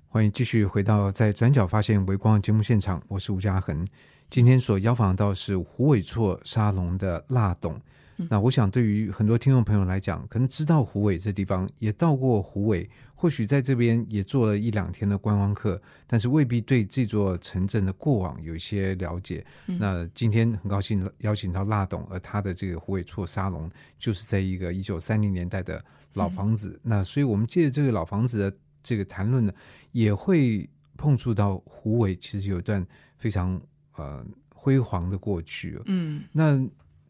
[0.07, 3.85] 欢迎继续回到在转角发现微光节目现场，我是吴嘉恒。
[4.29, 7.79] 今天所邀访到是胡伟错沙龙的辣董，
[8.29, 19.45] 那我想，对于很多听众朋友来讲，可能知道虎尾这地方，也到过虎尾，或许在这边也做了一两天的观光客，但是未必对这座城镇的过往有一些了解。
[19.65, 26.79] 那今天很高兴邀请到辣董，而他的这个虎尾错沙龙，就是在一个一九三零年代的老房子。
[26.83, 29.53] 那所以我们借着这个老房子的这个谈论呢，
[29.91, 32.85] 也会碰触到虎尾其实有一段
[33.17, 33.59] 非常
[33.95, 34.25] 呃。
[34.63, 36.63] 辉煌的过去，嗯，那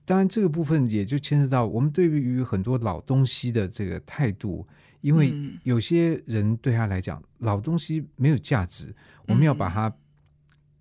[0.06, 4.68] 当然这个部分也就牵涉到我们对于很多老东西的这个态度，
[5.02, 5.34] 因为
[5.64, 8.94] 有些人对他来讲老东西没有价值，
[9.28, 9.94] 我们要把它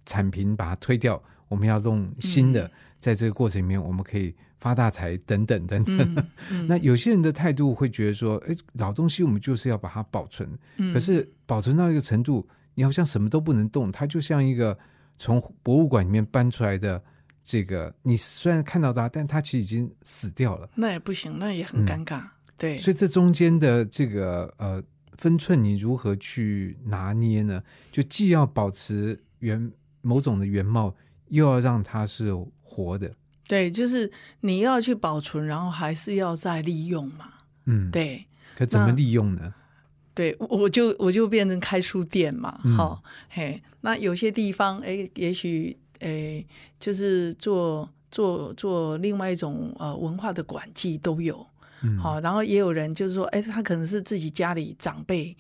[0.07, 6.27] 铲平，把它推掉，我们要弄新的，在这个过程里面我们可以发大财等等等等。
[6.67, 10.49] 那有些人的态度会觉得说，哎，老东西我们就是要把它保存，
[10.93, 14.79] 可是保存到一个程度，你好像什么都不能动，它就像一个。
[15.23, 17.05] 从博物馆里面搬出来的
[17.43, 20.69] 这个，你虽然看到它，但它其实已经死掉了。
[20.75, 22.23] 那也不行，那也很尴尬。
[22.57, 24.83] 对，所以这中间的这个呃
[25.17, 27.63] 分寸，你如何去拿捏呢？
[27.91, 29.73] 就既要保持原
[30.03, 30.95] 某种的原貌，
[31.29, 33.13] 又要让它是活的。
[33.49, 37.33] 对，就是你要去保存，然后还是要再利用嘛。
[37.65, 38.25] 嗯，对。
[38.57, 39.55] 可怎么利用呢？
[40.13, 46.45] 对，我就我就变成开书店嘛，好，嘿，那有些地方，哎，也许，哎，
[46.79, 51.47] 就是做做做另外一种呃文化的管记都有，
[52.03, 55.37] 好，然后也有人就是说，哎，他可能是自己家里长辈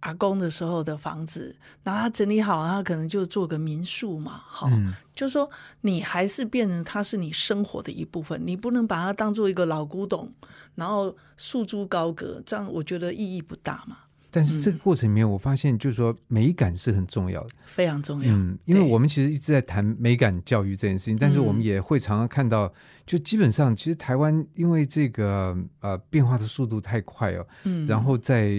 [0.00, 4.68] 阿公的时候的房子，然后他整理好，他可能就做个民宿嘛，好，
[5.14, 5.48] 就是说
[5.82, 10.32] 你还是变成它是你生活的一部分，你不能把它当做一个老古董，
[10.74, 13.98] 然后束之高阁，这样我觉得意义不大嘛。
[14.30, 18.32] 但是这个过程里面，我发现就是说美感是很重要的，非常重要。
[18.32, 22.72] 嗯，因为我们其实一直在谈美感教育这件事情，但是我们也会常常看到，
[23.04, 28.52] 就基本上其实台湾因为这个呃变化的速度太快哦，嗯，然后在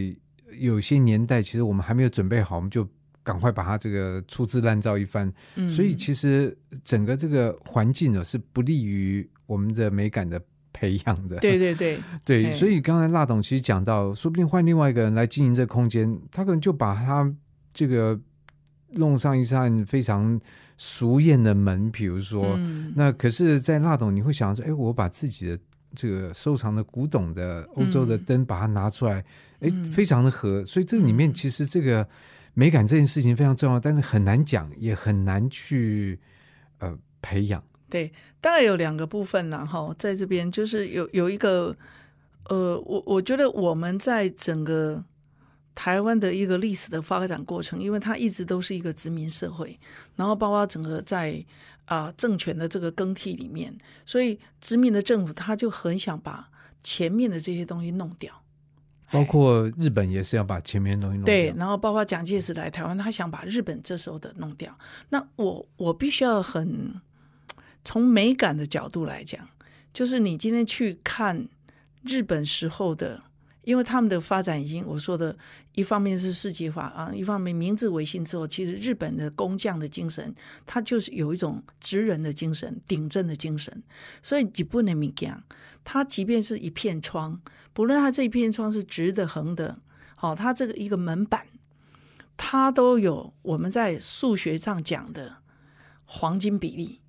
[0.60, 2.88] 有些年代，其实我们还没有准备好，我们就
[3.24, 10.42] 赶快把它这个粗制滥造一番，嗯，所以其实整个这个环境呢是不利于我们的美感的。
[10.82, 12.00] 培养的，对对 对。
[12.26, 17.32] 对，所以刚才辣董其实讲到，说不定换另外一个人来经营这空间，他可能就把他
[17.72, 18.20] 这个
[18.94, 20.40] 弄上一扇非常
[20.78, 22.58] 熟艳的门，比如说，
[22.96, 25.60] 那可是，在辣董你会想说，哎，我把自己的
[25.94, 29.24] 这个收藏的古董的欧洲的灯把它拿出来，
[29.60, 32.08] 哎，非常的合，所以这里面其实这个
[32.56, 36.20] 美感这件事情非常重要，但是很难讲，也很难去
[36.80, 37.64] 呃培养。
[37.92, 41.76] 对，大概有两个部分呢，哈，在这边就是有有一个，
[42.46, 45.04] 呃，我我觉得我们在整个
[45.76, 49.78] 台湾的一个历史的发展过程，因为它一直都是一个殖民社会，
[50.16, 51.44] 然后包括整个在
[51.84, 56.50] 啊政权的这个更替里面，所以殖民的政府他就很想把
[56.82, 58.34] 前面的这些东西弄掉，
[59.12, 64.74] 包括日本也是要把前面的东西弄掉，对，然后包括蒋介石来台湾，他想把日本这时候的弄掉，
[65.10, 67.02] 那我我必须要很。
[67.84, 69.48] 从美感的角度来讲，
[69.94, 71.48] 就是你今天去看
[72.04, 73.22] 日本时候的，
[73.64, 75.36] 因为他们的发展已经我说的，
[75.76, 80.34] 一方面是世纪化啊，一方面明治维新之后，其实日本的工匠的精神，
[80.66, 83.84] 它就是有一种职人的精神、顶正的精神。
[84.24, 85.44] 所以吉布内米讲，
[85.84, 87.42] 它即便是一片窗，
[87.74, 89.78] 不论它这一片窗是直的、横的，
[90.16, 91.46] 好，它这个一个门板，
[92.38, 95.38] 它都有我们在数学上讲的
[96.06, 97.01] 黄金比例。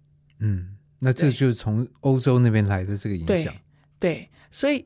[0.42, 3.55] 嗯，那这就是从欧洲那边来的这个影响。
[3.98, 4.85] 对，所以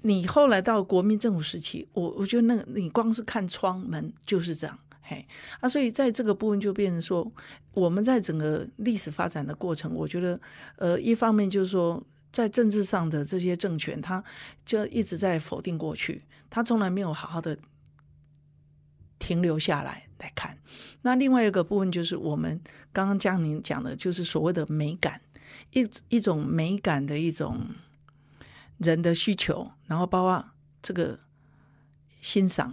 [0.00, 5.26] 你后来到国民政府时期，我我觉得那个你光是看窗门就是这样，嘿
[5.60, 7.30] 啊，所以在这个部分就变成说，
[7.74, 10.40] 我们在整个历史发展的过程，我觉得
[10.76, 14.24] 呃，一方面就是说，在政治上的这些政权，他
[14.64, 17.56] 就一直在否定过去，他从来没有好好的
[19.22, 20.02] 停留下来。
[20.22, 20.56] 来看，
[21.00, 22.60] 那另外一个部分就是我们
[22.92, 25.20] 刚刚江宁讲的，就是所谓的美感，
[25.72, 27.58] 一一种美感的一种
[28.78, 30.44] 人的需求，然后包括
[30.80, 31.18] 这个
[32.20, 32.72] 欣赏。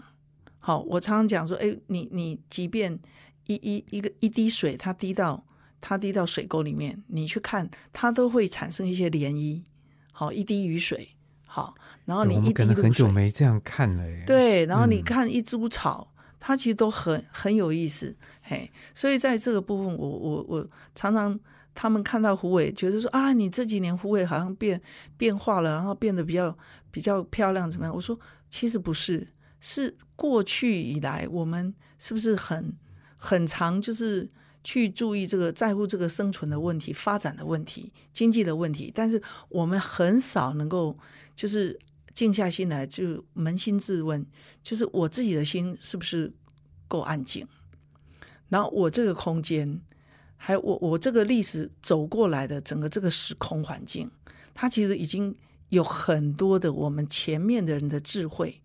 [0.59, 2.99] 好，我常常讲说，哎，你你即便
[3.47, 5.43] 一一一个一滴水，它滴到
[5.81, 9.63] 它滴到水沟里面，你去看，它都会产生一些涟漪。
[10.11, 11.09] 好，一滴雨水，
[11.47, 11.73] 好，
[12.05, 16.13] 然后你一可能很久没这样看了耶，对，然后你看一株草。
[16.39, 21.37] 它其实都很很有意思，嘿，所以在这个部分，我我我常常
[21.75, 24.81] 他们看到胡伟，觉得说啊，你这几年胡伟好像变
[25.17, 26.57] 变化了，然后变得比较
[26.91, 27.93] 比较漂亮，怎么样？
[27.93, 28.17] 我说
[28.49, 29.27] 其实不是，
[29.59, 32.73] 是过去以来我们是不是很
[33.17, 34.27] 很长，就是
[34.63, 40.97] 去注意这个在乎这个生存的问题、发展的问题、经济的问题，但是我们很少能够
[41.35, 41.77] 就是
[42.13, 44.25] 静下心来，就扪心自问，
[44.61, 46.33] 就是我自己的心是不是
[46.87, 47.47] 够安静？
[48.49, 49.79] 然后我这个空间，
[50.35, 54.09] 还有我我这个历史走过来的整个这个时空环境，
[54.53, 55.35] 它其实已经
[55.69, 58.61] 有很多的我们前面的人的智慧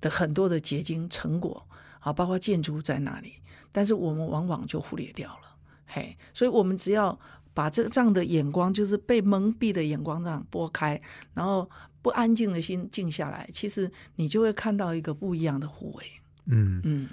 [0.00, 1.66] 的很多的结晶成果
[1.98, 3.34] 啊，包括建筑在那里，
[3.72, 7.18] 但是我们往往就忽略掉了，嘿，所以我们只要
[7.52, 11.00] 把这这样的眼光，就是被蒙蔽的眼光这样拨开，
[11.34, 11.68] 然后
[12.06, 16.04] 不安静的心静下来，其实你就会看到一个不一样的湖尾，
[16.44, 17.08] 嗯，嗯。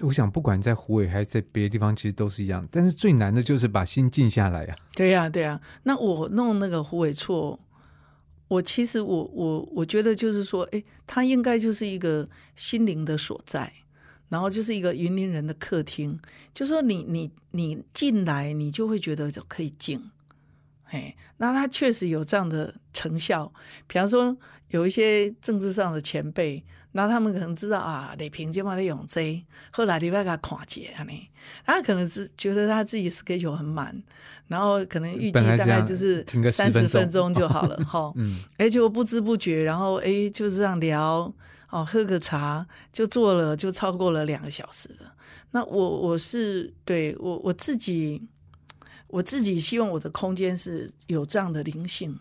[0.00, 2.66] 我想不管在湖尾还是在别的地方，其实都是一样。
[2.70, 4.74] 但是最难的就是把心静下来啊。
[4.94, 7.60] 对呀、对呀、那我弄那个虎尾错，
[8.48, 13.70] 我其实我我我觉得就是说，哎，它应该就是一个心灵的所在，
[14.30, 16.18] 然后就是一个云林人的客厅。
[16.54, 20.10] 就说你你你进来，你就会觉得就可以静。
[20.90, 23.52] 哎，那他确实有这样的成效。
[23.86, 24.36] 比方说，
[24.68, 31.28] 有一些政治上的前辈，那他们可能知道啊，李平今晚在用这，后来你要给他看节啊你，
[31.64, 33.94] 他可能是觉得他自己 schedule 很满，
[34.46, 38.12] 然后可能预计大概就是三十分钟分钟就好了 哈。
[38.16, 41.32] 嗯，哎，结果不知不觉，然后哎就这样聊
[41.70, 45.12] 哦，喝个茶就做了，就超过了两个小时了。
[45.50, 48.22] 那我我是对我我自己，
[49.08, 52.18] 我自己希望我的空间是有这样的灵性，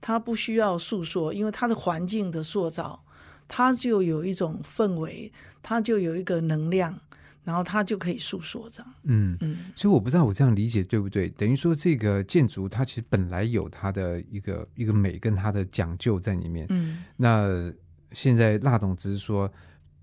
[0.00, 3.04] 它不需要诉说，因为它的环境的塑造，
[3.46, 5.30] 它就有一种氛围，
[5.62, 6.98] 它就有一个能量，
[7.44, 8.94] 然后它就可以诉说这样。
[9.04, 11.28] 嗯，嗯，所以我不知道我这样理解对不对？
[11.30, 16.66] 等于说这个建筑它其实本来有它的一个一个美跟它的讲究在里面。
[16.68, 17.72] 嗯，那
[18.12, 19.50] 现在辣董只是说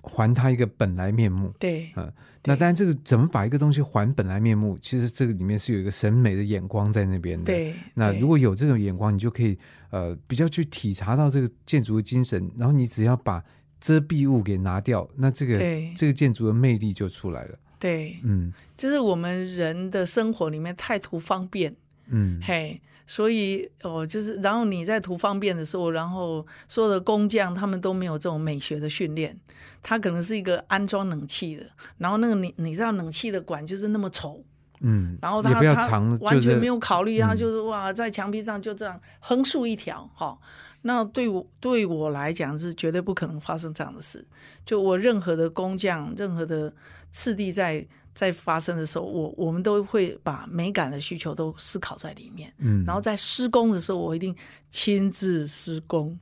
[0.06, 1.54] 还它一个本来面目。
[1.60, 2.12] 对，嗯，
[2.44, 7.46] 那当然这个怎么把一个东西还本来面目，其实这个里面是有一个审美的眼光在那边的。。
[7.46, 9.58] 对，那如果有这种眼光，你就可以
[9.90, 13.44] 呃比较去体察到这个建筑的精神，然后你只要把
[13.82, 15.60] 遮蔽物给拿掉，那这个
[15.96, 17.60] 这个建筑的魅力就出来了。
[17.78, 21.76] 对，嗯就是我们人的生活里面太图方便，
[22.08, 22.40] 嗯。
[22.42, 29.38] 嘿，所以哦，就是然后你在图方便的时候，然后所有的工匠他们都没有这种美学的训练，
[29.84, 31.66] 他可能是一个安装冷气的，
[31.98, 34.44] 然后那个你你知道冷气的管就是那么丑，
[34.82, 40.38] 嗯，然后他他完全没有考虑，他嗯就是哇，在墙壁上就这样横竖一条，哈、
[40.82, 44.26] 那对我对我来讲是绝对不可能发生这样的事。
[44.66, 46.74] 就我任何的工匠，任何的
[47.12, 47.86] 次第在
[48.16, 52.52] 在发生的时候，我我们都会把美感的需求都思考在里面。
[52.58, 54.34] 嗯，然后在施工的时候，我一定
[54.72, 56.18] 亲自施工，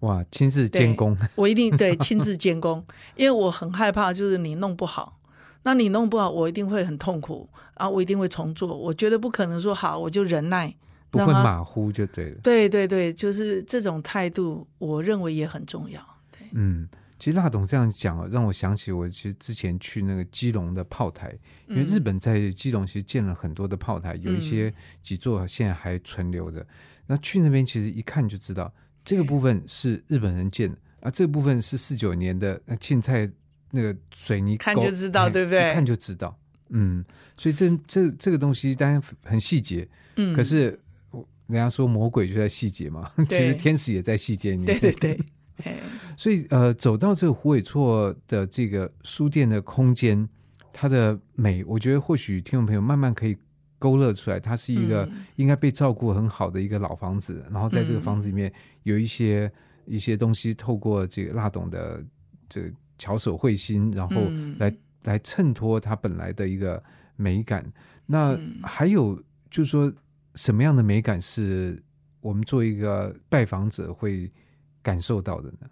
[0.00, 2.82] 哇，亲自监工，我一定对亲自监工，
[3.16, 5.18] 因为我很害怕，就是你弄不好，
[5.62, 7.46] 那你弄不好，我一定会很痛苦，
[7.78, 10.74] 然后我一定会重做，我绝对不可能说好我就忍耐，
[11.10, 12.40] 不会马虎就对了。
[12.42, 16.00] 对对对，就是这种态度，我认为也很重要。
[16.32, 21.34] 对，嗯，其实辣董这样讲啊，让我想起我其实之前去那个基隆的炮台，
[21.68, 26.66] 因为日本在基隆其实建了很多的炮台，有一些几座现在还存留着。
[27.06, 28.72] 那去那边其实一看就知道，
[29.04, 33.30] 这个部分是日本人建的啊，这个部分是四九年的那青菜
[33.70, 36.38] 那个水泥沟看就知道哎对不对一看就知道，
[36.70, 37.04] 嗯，
[37.36, 40.78] 所以这这这个东西当然很细节，嗯，可是
[41.46, 43.48] 人家说魔鬼就在细节嘛， 其对。
[43.48, 44.66] 实天使也在细节里面。
[44.66, 45.24] 对对对，嘿
[46.16, 50.28] 所以呃，走到这个胡伟错的这个书店的空间，
[50.72, 53.36] 它的美，我觉得或许听众朋友慢慢可以
[53.78, 55.24] 勾勒出来，它是一个嗯。
[55.36, 59.50] 应该被照顾很好的一个老房子，然后在这个房子里面有一些、
[59.86, 62.04] 一些东西，透过这个蜡董的
[62.48, 64.56] 这个巧手绘心，然后嗯。
[64.58, 66.82] 来、来衬托它本来的一个
[67.16, 67.64] 美感。
[68.06, 68.60] 那嗯。
[68.62, 69.92] 还有就是说，
[70.34, 71.82] 什么样的美感是
[72.20, 74.30] 我们做一个拜访者会
[74.86, 75.68] 感受到的呢？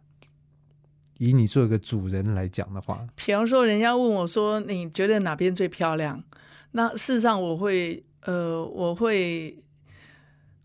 [1.18, 6.20] 以你做一个主人来讲的话，比方说，人家问我说：“你觉得哪边最漂亮？”
[6.76, 9.56] 那事实上，我会呃，我会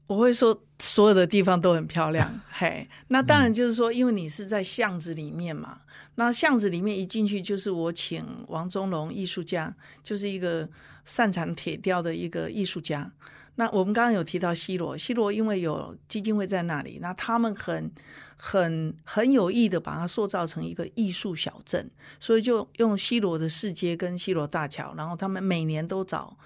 [0.08, 2.42] 我会说，所有的地方都很漂亮。
[2.50, 5.82] 嘿，那当然就是说，因为你是在巷子里面嘛，
[6.16, 10.68] 那巷子里面一进去就是我请王宗龙艺术家，就是一个
[11.06, 13.12] 擅长铁雕的一个艺术家。
[13.60, 17.92] 那我们刚刚有提到西罗，西罗因为有基金会在那里，那他们很
[18.38, 26.38] 很很有意的把它塑造成一个艺术小镇，所以就用西罗的四街跟西罗大桥，然后他们每年都找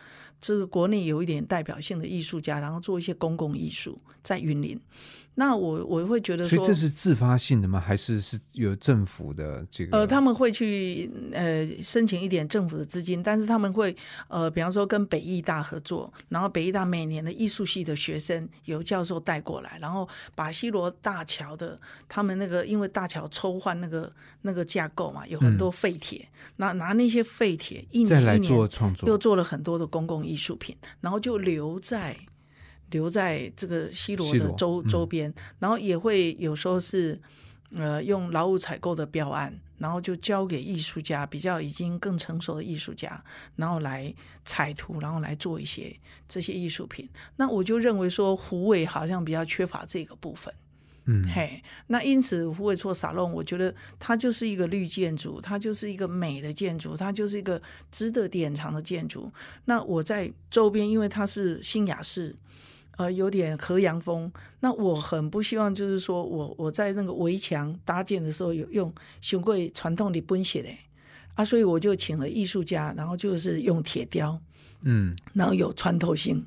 [0.43, 4.77] 这个国内有一点代表性的艺术家，然后做一些公共艺术在云林。
[5.35, 7.79] 那我我会觉得说，所以这是自发性的吗？
[7.79, 9.97] 还是是有政府的这个？
[9.97, 13.95] 呃，他们会去呃申请一点政府的资金，但是他们会
[14.27, 21.75] 呃，比方说跟北艺大合作，然后北艺大每年的艺术系的学生由教授带过来，然后把西罗大桥的
[22.07, 24.07] 他们那个因为大桥抽换那个
[24.43, 26.23] 那个架构嘛，有很多废铁，
[26.57, 32.15] 那、拿那些废铁一年一年做创作又做了很多的公共艺术品，然后就留在
[32.91, 37.19] 留在这个西罗的周嗯周边，然后也会有时候是
[37.71, 43.23] 呃用劳务采购的标案，然后就交给艺术家比较已经更成熟的艺术家，
[43.55, 44.13] 然后来
[44.45, 45.95] 采图，然后来做一些
[46.27, 47.09] 这些艺术品。
[47.35, 50.53] 那我就认为说胡伟好像比较缺乏这个部分。
[51.05, 59.29] 嗯，嘿，那因此胡伟错沙龙，我觉得它就是一个绿建筑，它就是一个美的建筑，它就是一个值得典藏的建筑。
[59.65, 62.33] 那我在周边，因为它是新雅式，
[62.95, 64.31] 呃，有点河洋风，
[64.61, 70.69] 那我很不希望就是说我我在那个围墙搭建的时候有用雄贵传统的奔写的
[71.35, 74.39] 啊，所以我就请了艺术家，然后就是用铁雕，
[74.83, 76.41] 嗯，然后有穿透性，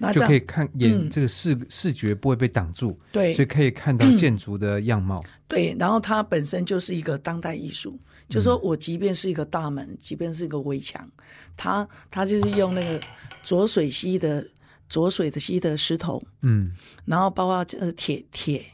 [0.00, 1.10] 那就可以看眼嗯。
[1.10, 5.22] 这个视视觉不会被挡住，对所以可以看到建筑的样貌。
[5.46, 7.98] 对，然后它本身就是一个当代艺术，
[8.28, 11.08] 就是说我即便是一个大门，即便是一个围墙，
[11.56, 13.00] 它它就是用那个
[13.42, 14.46] 浊水溪的
[14.88, 16.72] 浊水的溪的石头，嗯。
[17.04, 18.64] 然后包括呃铁铁，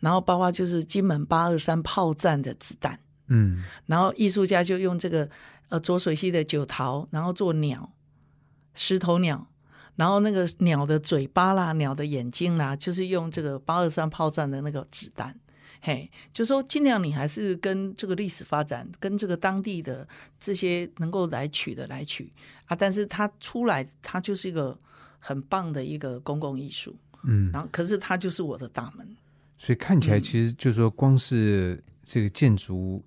[0.00, 3.64] 然后包括就是金门八二三炮战的子弹，嗯。
[3.86, 5.28] 然后艺术家就用这个
[5.68, 7.92] 呃浊水溪的九桃，然后做鸟，
[8.74, 9.48] 石头鸟，
[9.96, 15.34] 然后那个鸟的嘴巴啦、鸟的眼睛啦，就是用这个八二三炮战的那个子弹。
[15.82, 20.06] 嘿，就说尽量你还是跟这个历史发展，跟这个当地的
[20.40, 22.30] 这些能够来取的来取
[22.64, 24.76] 啊，但是它出来，它就是一个
[25.18, 29.06] 很棒的一个公共艺术，嗯，然后可是它就是我的大门，
[29.58, 33.04] 所以看起来嗯其实就是说，光是这个建筑，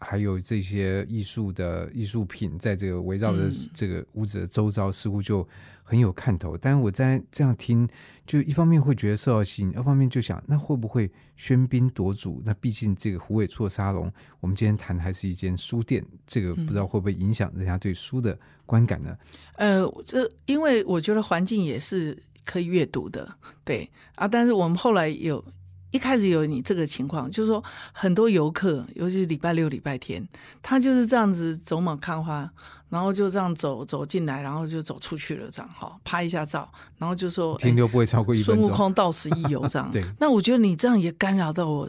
[0.00, 3.70] 还有这些艺术的艺术品，在这个围绕着嗯。
[3.72, 5.48] 这个屋子的周遭，似乎就
[5.82, 6.56] 很有看头。
[6.56, 7.88] 但是我在这样听，
[8.26, 12.42] 就一方面会觉得受到吸引，二方面就想，那会不会喧宾夺主？
[12.44, 19.16] 那毕竟这个胡伟错沙龙，我们今天谈的还是一间书店，这个不知道会不会影响人家对书的观感呢？
[19.56, 23.28] 呃，这因为我觉得环境也是可以阅读的，
[23.64, 25.44] 对啊，但是我们后来有
[25.92, 27.62] 一开始有你这个情况，就是说
[27.92, 30.26] 很多游客，尤其是礼拜六、礼拜天，
[30.60, 32.50] 他就是这样子走马看花，
[32.88, 36.68] 然后就这样走走进来，然后就走出去了，这样哈，拍一下照，
[36.98, 38.68] 然后就说停留不会超过一孙悟。
[38.68, 39.88] 空到此一游这样。
[39.92, 41.88] 对那我觉得你这样也干扰到我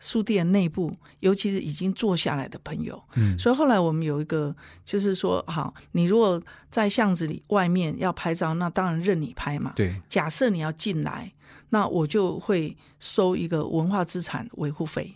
[0.00, 3.02] 书店内部，尤其是已经坐下来的朋友。
[3.14, 9.72] 嗯所以后来我们有一个，就是说，好，你如果在巷子里外面要拍照，那当然任你拍嘛。
[9.74, 11.32] 对，假设你要进来，
[11.70, 15.10] 那我就会收一个文化资产维护费，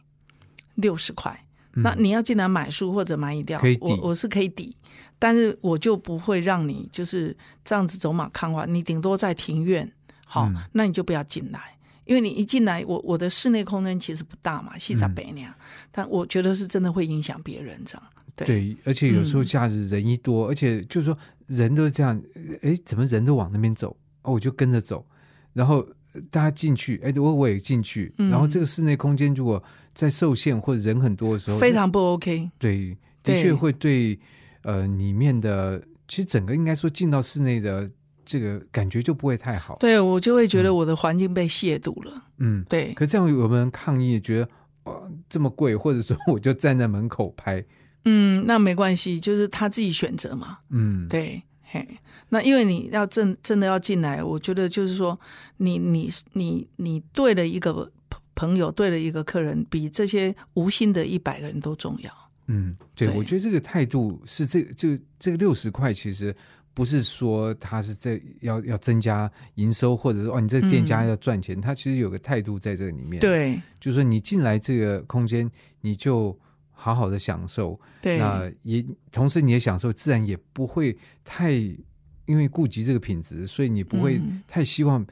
[0.74, 1.30] 六十块。
[1.74, 4.76] 嗯那你要进来买书或者买饮料我我是可以抵，
[5.18, 7.34] 但是我就不会让你就是
[7.64, 9.90] 这样子走马看花，你顶多在庭院，
[10.26, 11.74] 好，嗯那你就不要进来，
[12.04, 15.54] 因为你一进来，我我的室内空间其实不大嘛，西杂北那样，
[15.90, 18.02] 但我觉得是真的会影响别人这样，
[18.36, 22.20] 对对，而且有时候嗯假日人一多，而且就是说人都这样，
[22.60, 23.96] 哎，怎么人都往那边走？
[24.20, 25.06] 哦，我就跟着走，
[25.54, 25.86] 然后呃
[26.30, 32.50] 大家进去，哎，我我也进去，嗯然后这个室内空间如果在受限或者人很多的时候，非常不 OK。
[32.58, 34.18] 对，的确会对
[34.62, 37.88] 呃里面的，其实整个应该说进到室内的
[38.24, 39.76] 这个感觉就不会太好。
[39.80, 42.24] 对我就会觉得嗯我的环境被亵渎了。
[42.38, 44.48] 嗯，对，可这样有没有人抗议，觉得
[44.84, 47.64] 哇这么贵，或者说我就站在门口拍？
[48.04, 50.58] 嗯，那没关系，就是他自己选择嘛。
[50.70, 51.40] 嗯，对，
[51.72, 51.88] 嘿，
[52.28, 55.18] 那因为你要真真的要进来，我觉得就是说，
[55.56, 57.72] 你你你你对了一个
[58.10, 62.12] 朋朋友，对了一个客人，比这些无心的一百个人都重要。
[62.48, 66.36] 嗯，对，对我觉得这个态度是这这个这个六十块，其实
[66.74, 75.50] 不是说他是在要要增加营收，或者说哦你这个店家嗯要赚钱，他其实有个态度在这里面。，对就是说你进来这个空间，
[75.80, 76.38] 你就
[76.82, 85.06] 好好的享受，对那也同时你也享受，自然也不会太因为顾及这个品质，所以你不会嗯太希望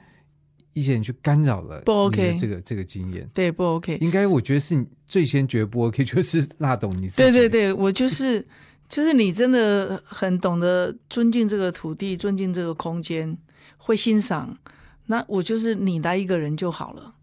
[0.73, 3.31] 一些人去干扰了不 OK 这个这个经验。
[3.33, 3.99] 对，不 OK。
[4.01, 7.23] 应该我觉得是你最先觉得不 OK，就是辣懂你自己。
[7.23, 8.45] 对对对，我就是
[8.91, 13.39] 就是你真的很懂得尊敬这个土地，尊敬这个空间，
[13.77, 14.59] 会欣赏。
[15.07, 17.15] 那我就是你来一个人就好了。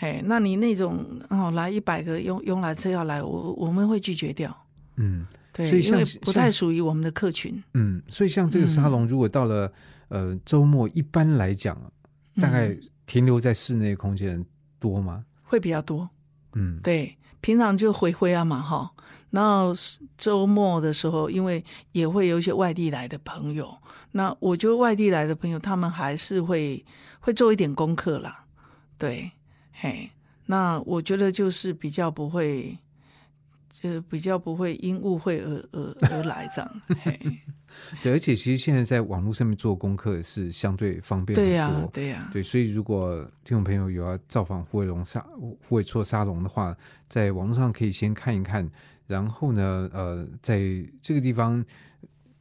[0.00, 4.50] 嘿，那你那种哦来一百个慵慵来车要来，我我们会拒绝掉。
[4.96, 5.26] 嗯。
[5.52, 9.70] 对，所以像因为不太属于我们的客群，嗯，所以像这个沙龙，如果到了、
[10.08, 11.76] 呃周末，一般来讲，
[12.40, 14.46] 大概嗯停留在室内空间
[14.78, 15.24] 多吗？
[15.42, 16.08] 会比较多。
[16.54, 18.88] 嗯，对，平常就回回啊嘛哈，
[19.30, 19.74] 然后
[20.16, 23.76] 周末的时候，因为也会有一些外地来的朋友，
[24.12, 26.82] 那我觉得外地来的朋友，他们还是会
[27.18, 28.44] 会做一点功课啦，
[28.96, 29.28] 对，
[29.80, 30.10] 嘿，
[30.46, 32.76] 那我觉得就是比较不会，
[33.70, 37.18] 就是比较不会因误会而而而来这样，嘿，
[38.02, 41.46] 对，而且其实现在在网络上面做功课是相对方便很多。
[41.46, 46.76] 对呀、对呀、对，所以如果听众朋友有要造访虎尾龙沙虎尾错沙龙的话，
[47.08, 48.70] 在网络上可以先看一看，
[49.06, 50.60] 然后呢，呃，在
[51.00, 51.64] 这个地方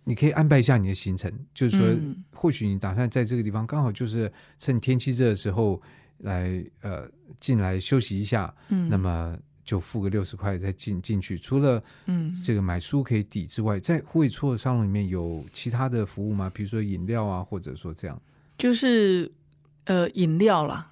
[0.04, 5.82] 你可以安排一下你的行程，就是说，嗯或许你打算在这个地方刚好就是趁天气热的时候
[6.20, 7.10] 来呃
[7.40, 11.38] 进来休息一下，嗯，那么就付个六十块再进进去。
[11.38, 12.32] 除了嗯。
[12.44, 16.52] 这个买书可以抵之外，在虎尾错沙龙里面有其他的服务吗？
[16.54, 18.20] 比如说饮料啊，或者说这样，
[18.58, 19.32] 就是
[19.86, 20.90] 呃饮料啦，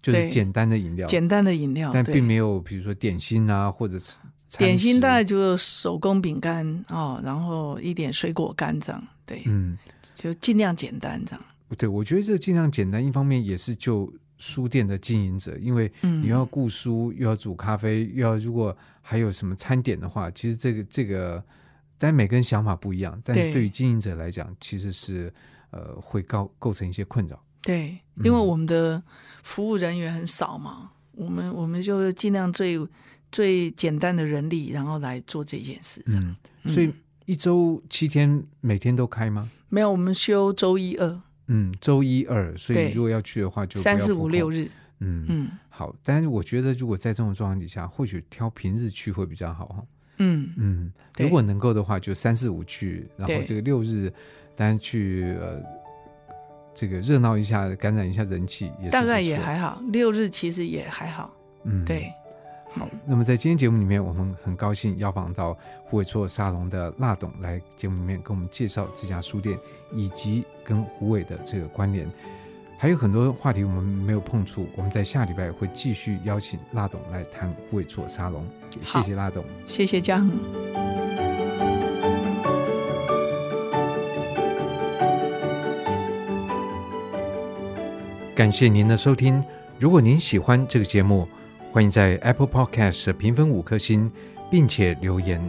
[0.00, 4.20] 就是简单的饮料，简单的饮料，但并没有比如说点心啊，或者餐
[4.58, 9.78] 点心大概就手工饼干哦，然后一点水果干这样，对，嗯，
[10.14, 11.44] 就尽量简单这样。
[11.78, 21.40] 对，我觉得这尽量简单，一方面也是就书店的经营者，因为嗯你要顾书，又要煮咖啡，又要如果还有什么餐点的话，其实这个这个，
[21.96, 25.32] 但每个人想法不一样，但是对对于经营者来讲，其实是
[25.70, 27.40] 呃会构构成一些困扰。
[27.62, 29.00] 对，嗯因为我们的
[29.44, 32.84] 服务人员很少嘛，我们我们就尽量最
[33.30, 36.02] 最简单的人力，然后来做这件事。
[36.06, 36.34] 嗯，
[36.66, 36.92] 所以
[37.26, 39.48] 一周七天，每天都开吗？
[39.68, 44.12] 没有，我们休周一二、嗯，周一二，所以对如果要去的话就，不三四。
[44.12, 44.68] 五六日。
[45.04, 49.84] 嗯嗯好，但是我觉得如果在这种状况底下，或许挑平日去会比较好哈。
[50.18, 54.12] 嗯，嗯，如果能够的话，就三四五去，然后这个六日，
[54.54, 55.60] 当然去呃
[56.72, 61.34] 这个热闹一下，感染一下人气也是大概也还好，六日其实也还好。
[61.64, 62.12] 嗯对，
[62.74, 69.58] 好，那么在今天节目里面，我们很高兴邀访到胡伟错沙龙的辣董来节目里面跟我们介绍这家书店
[69.92, 72.10] 以及跟胡伟的这个关联。
[72.78, 78.44] 还有很多话题我们没有碰触，我们在下礼拜会继续邀请辣董来谈胡伟错沙龙。
[78.80, 79.44] 也谢谢辣董。
[79.66, 80.30] 谢谢嘉恒。
[88.34, 89.44] 感谢您的收听。
[89.78, 91.28] 如果您喜欢这个节目，
[91.72, 94.12] 欢迎在 Apple Podcast 评分五颗星，
[94.50, 95.40] 并且留言。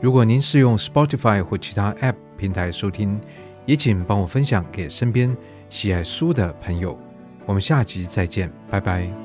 [0.00, 3.20] 如果您是用 Spotify 或其他 App 平台收听，
[3.64, 5.36] 也请帮我分享给身边
[5.70, 6.98] 喜爱书的朋友。
[7.46, 9.21] 我们下集再见，拜拜。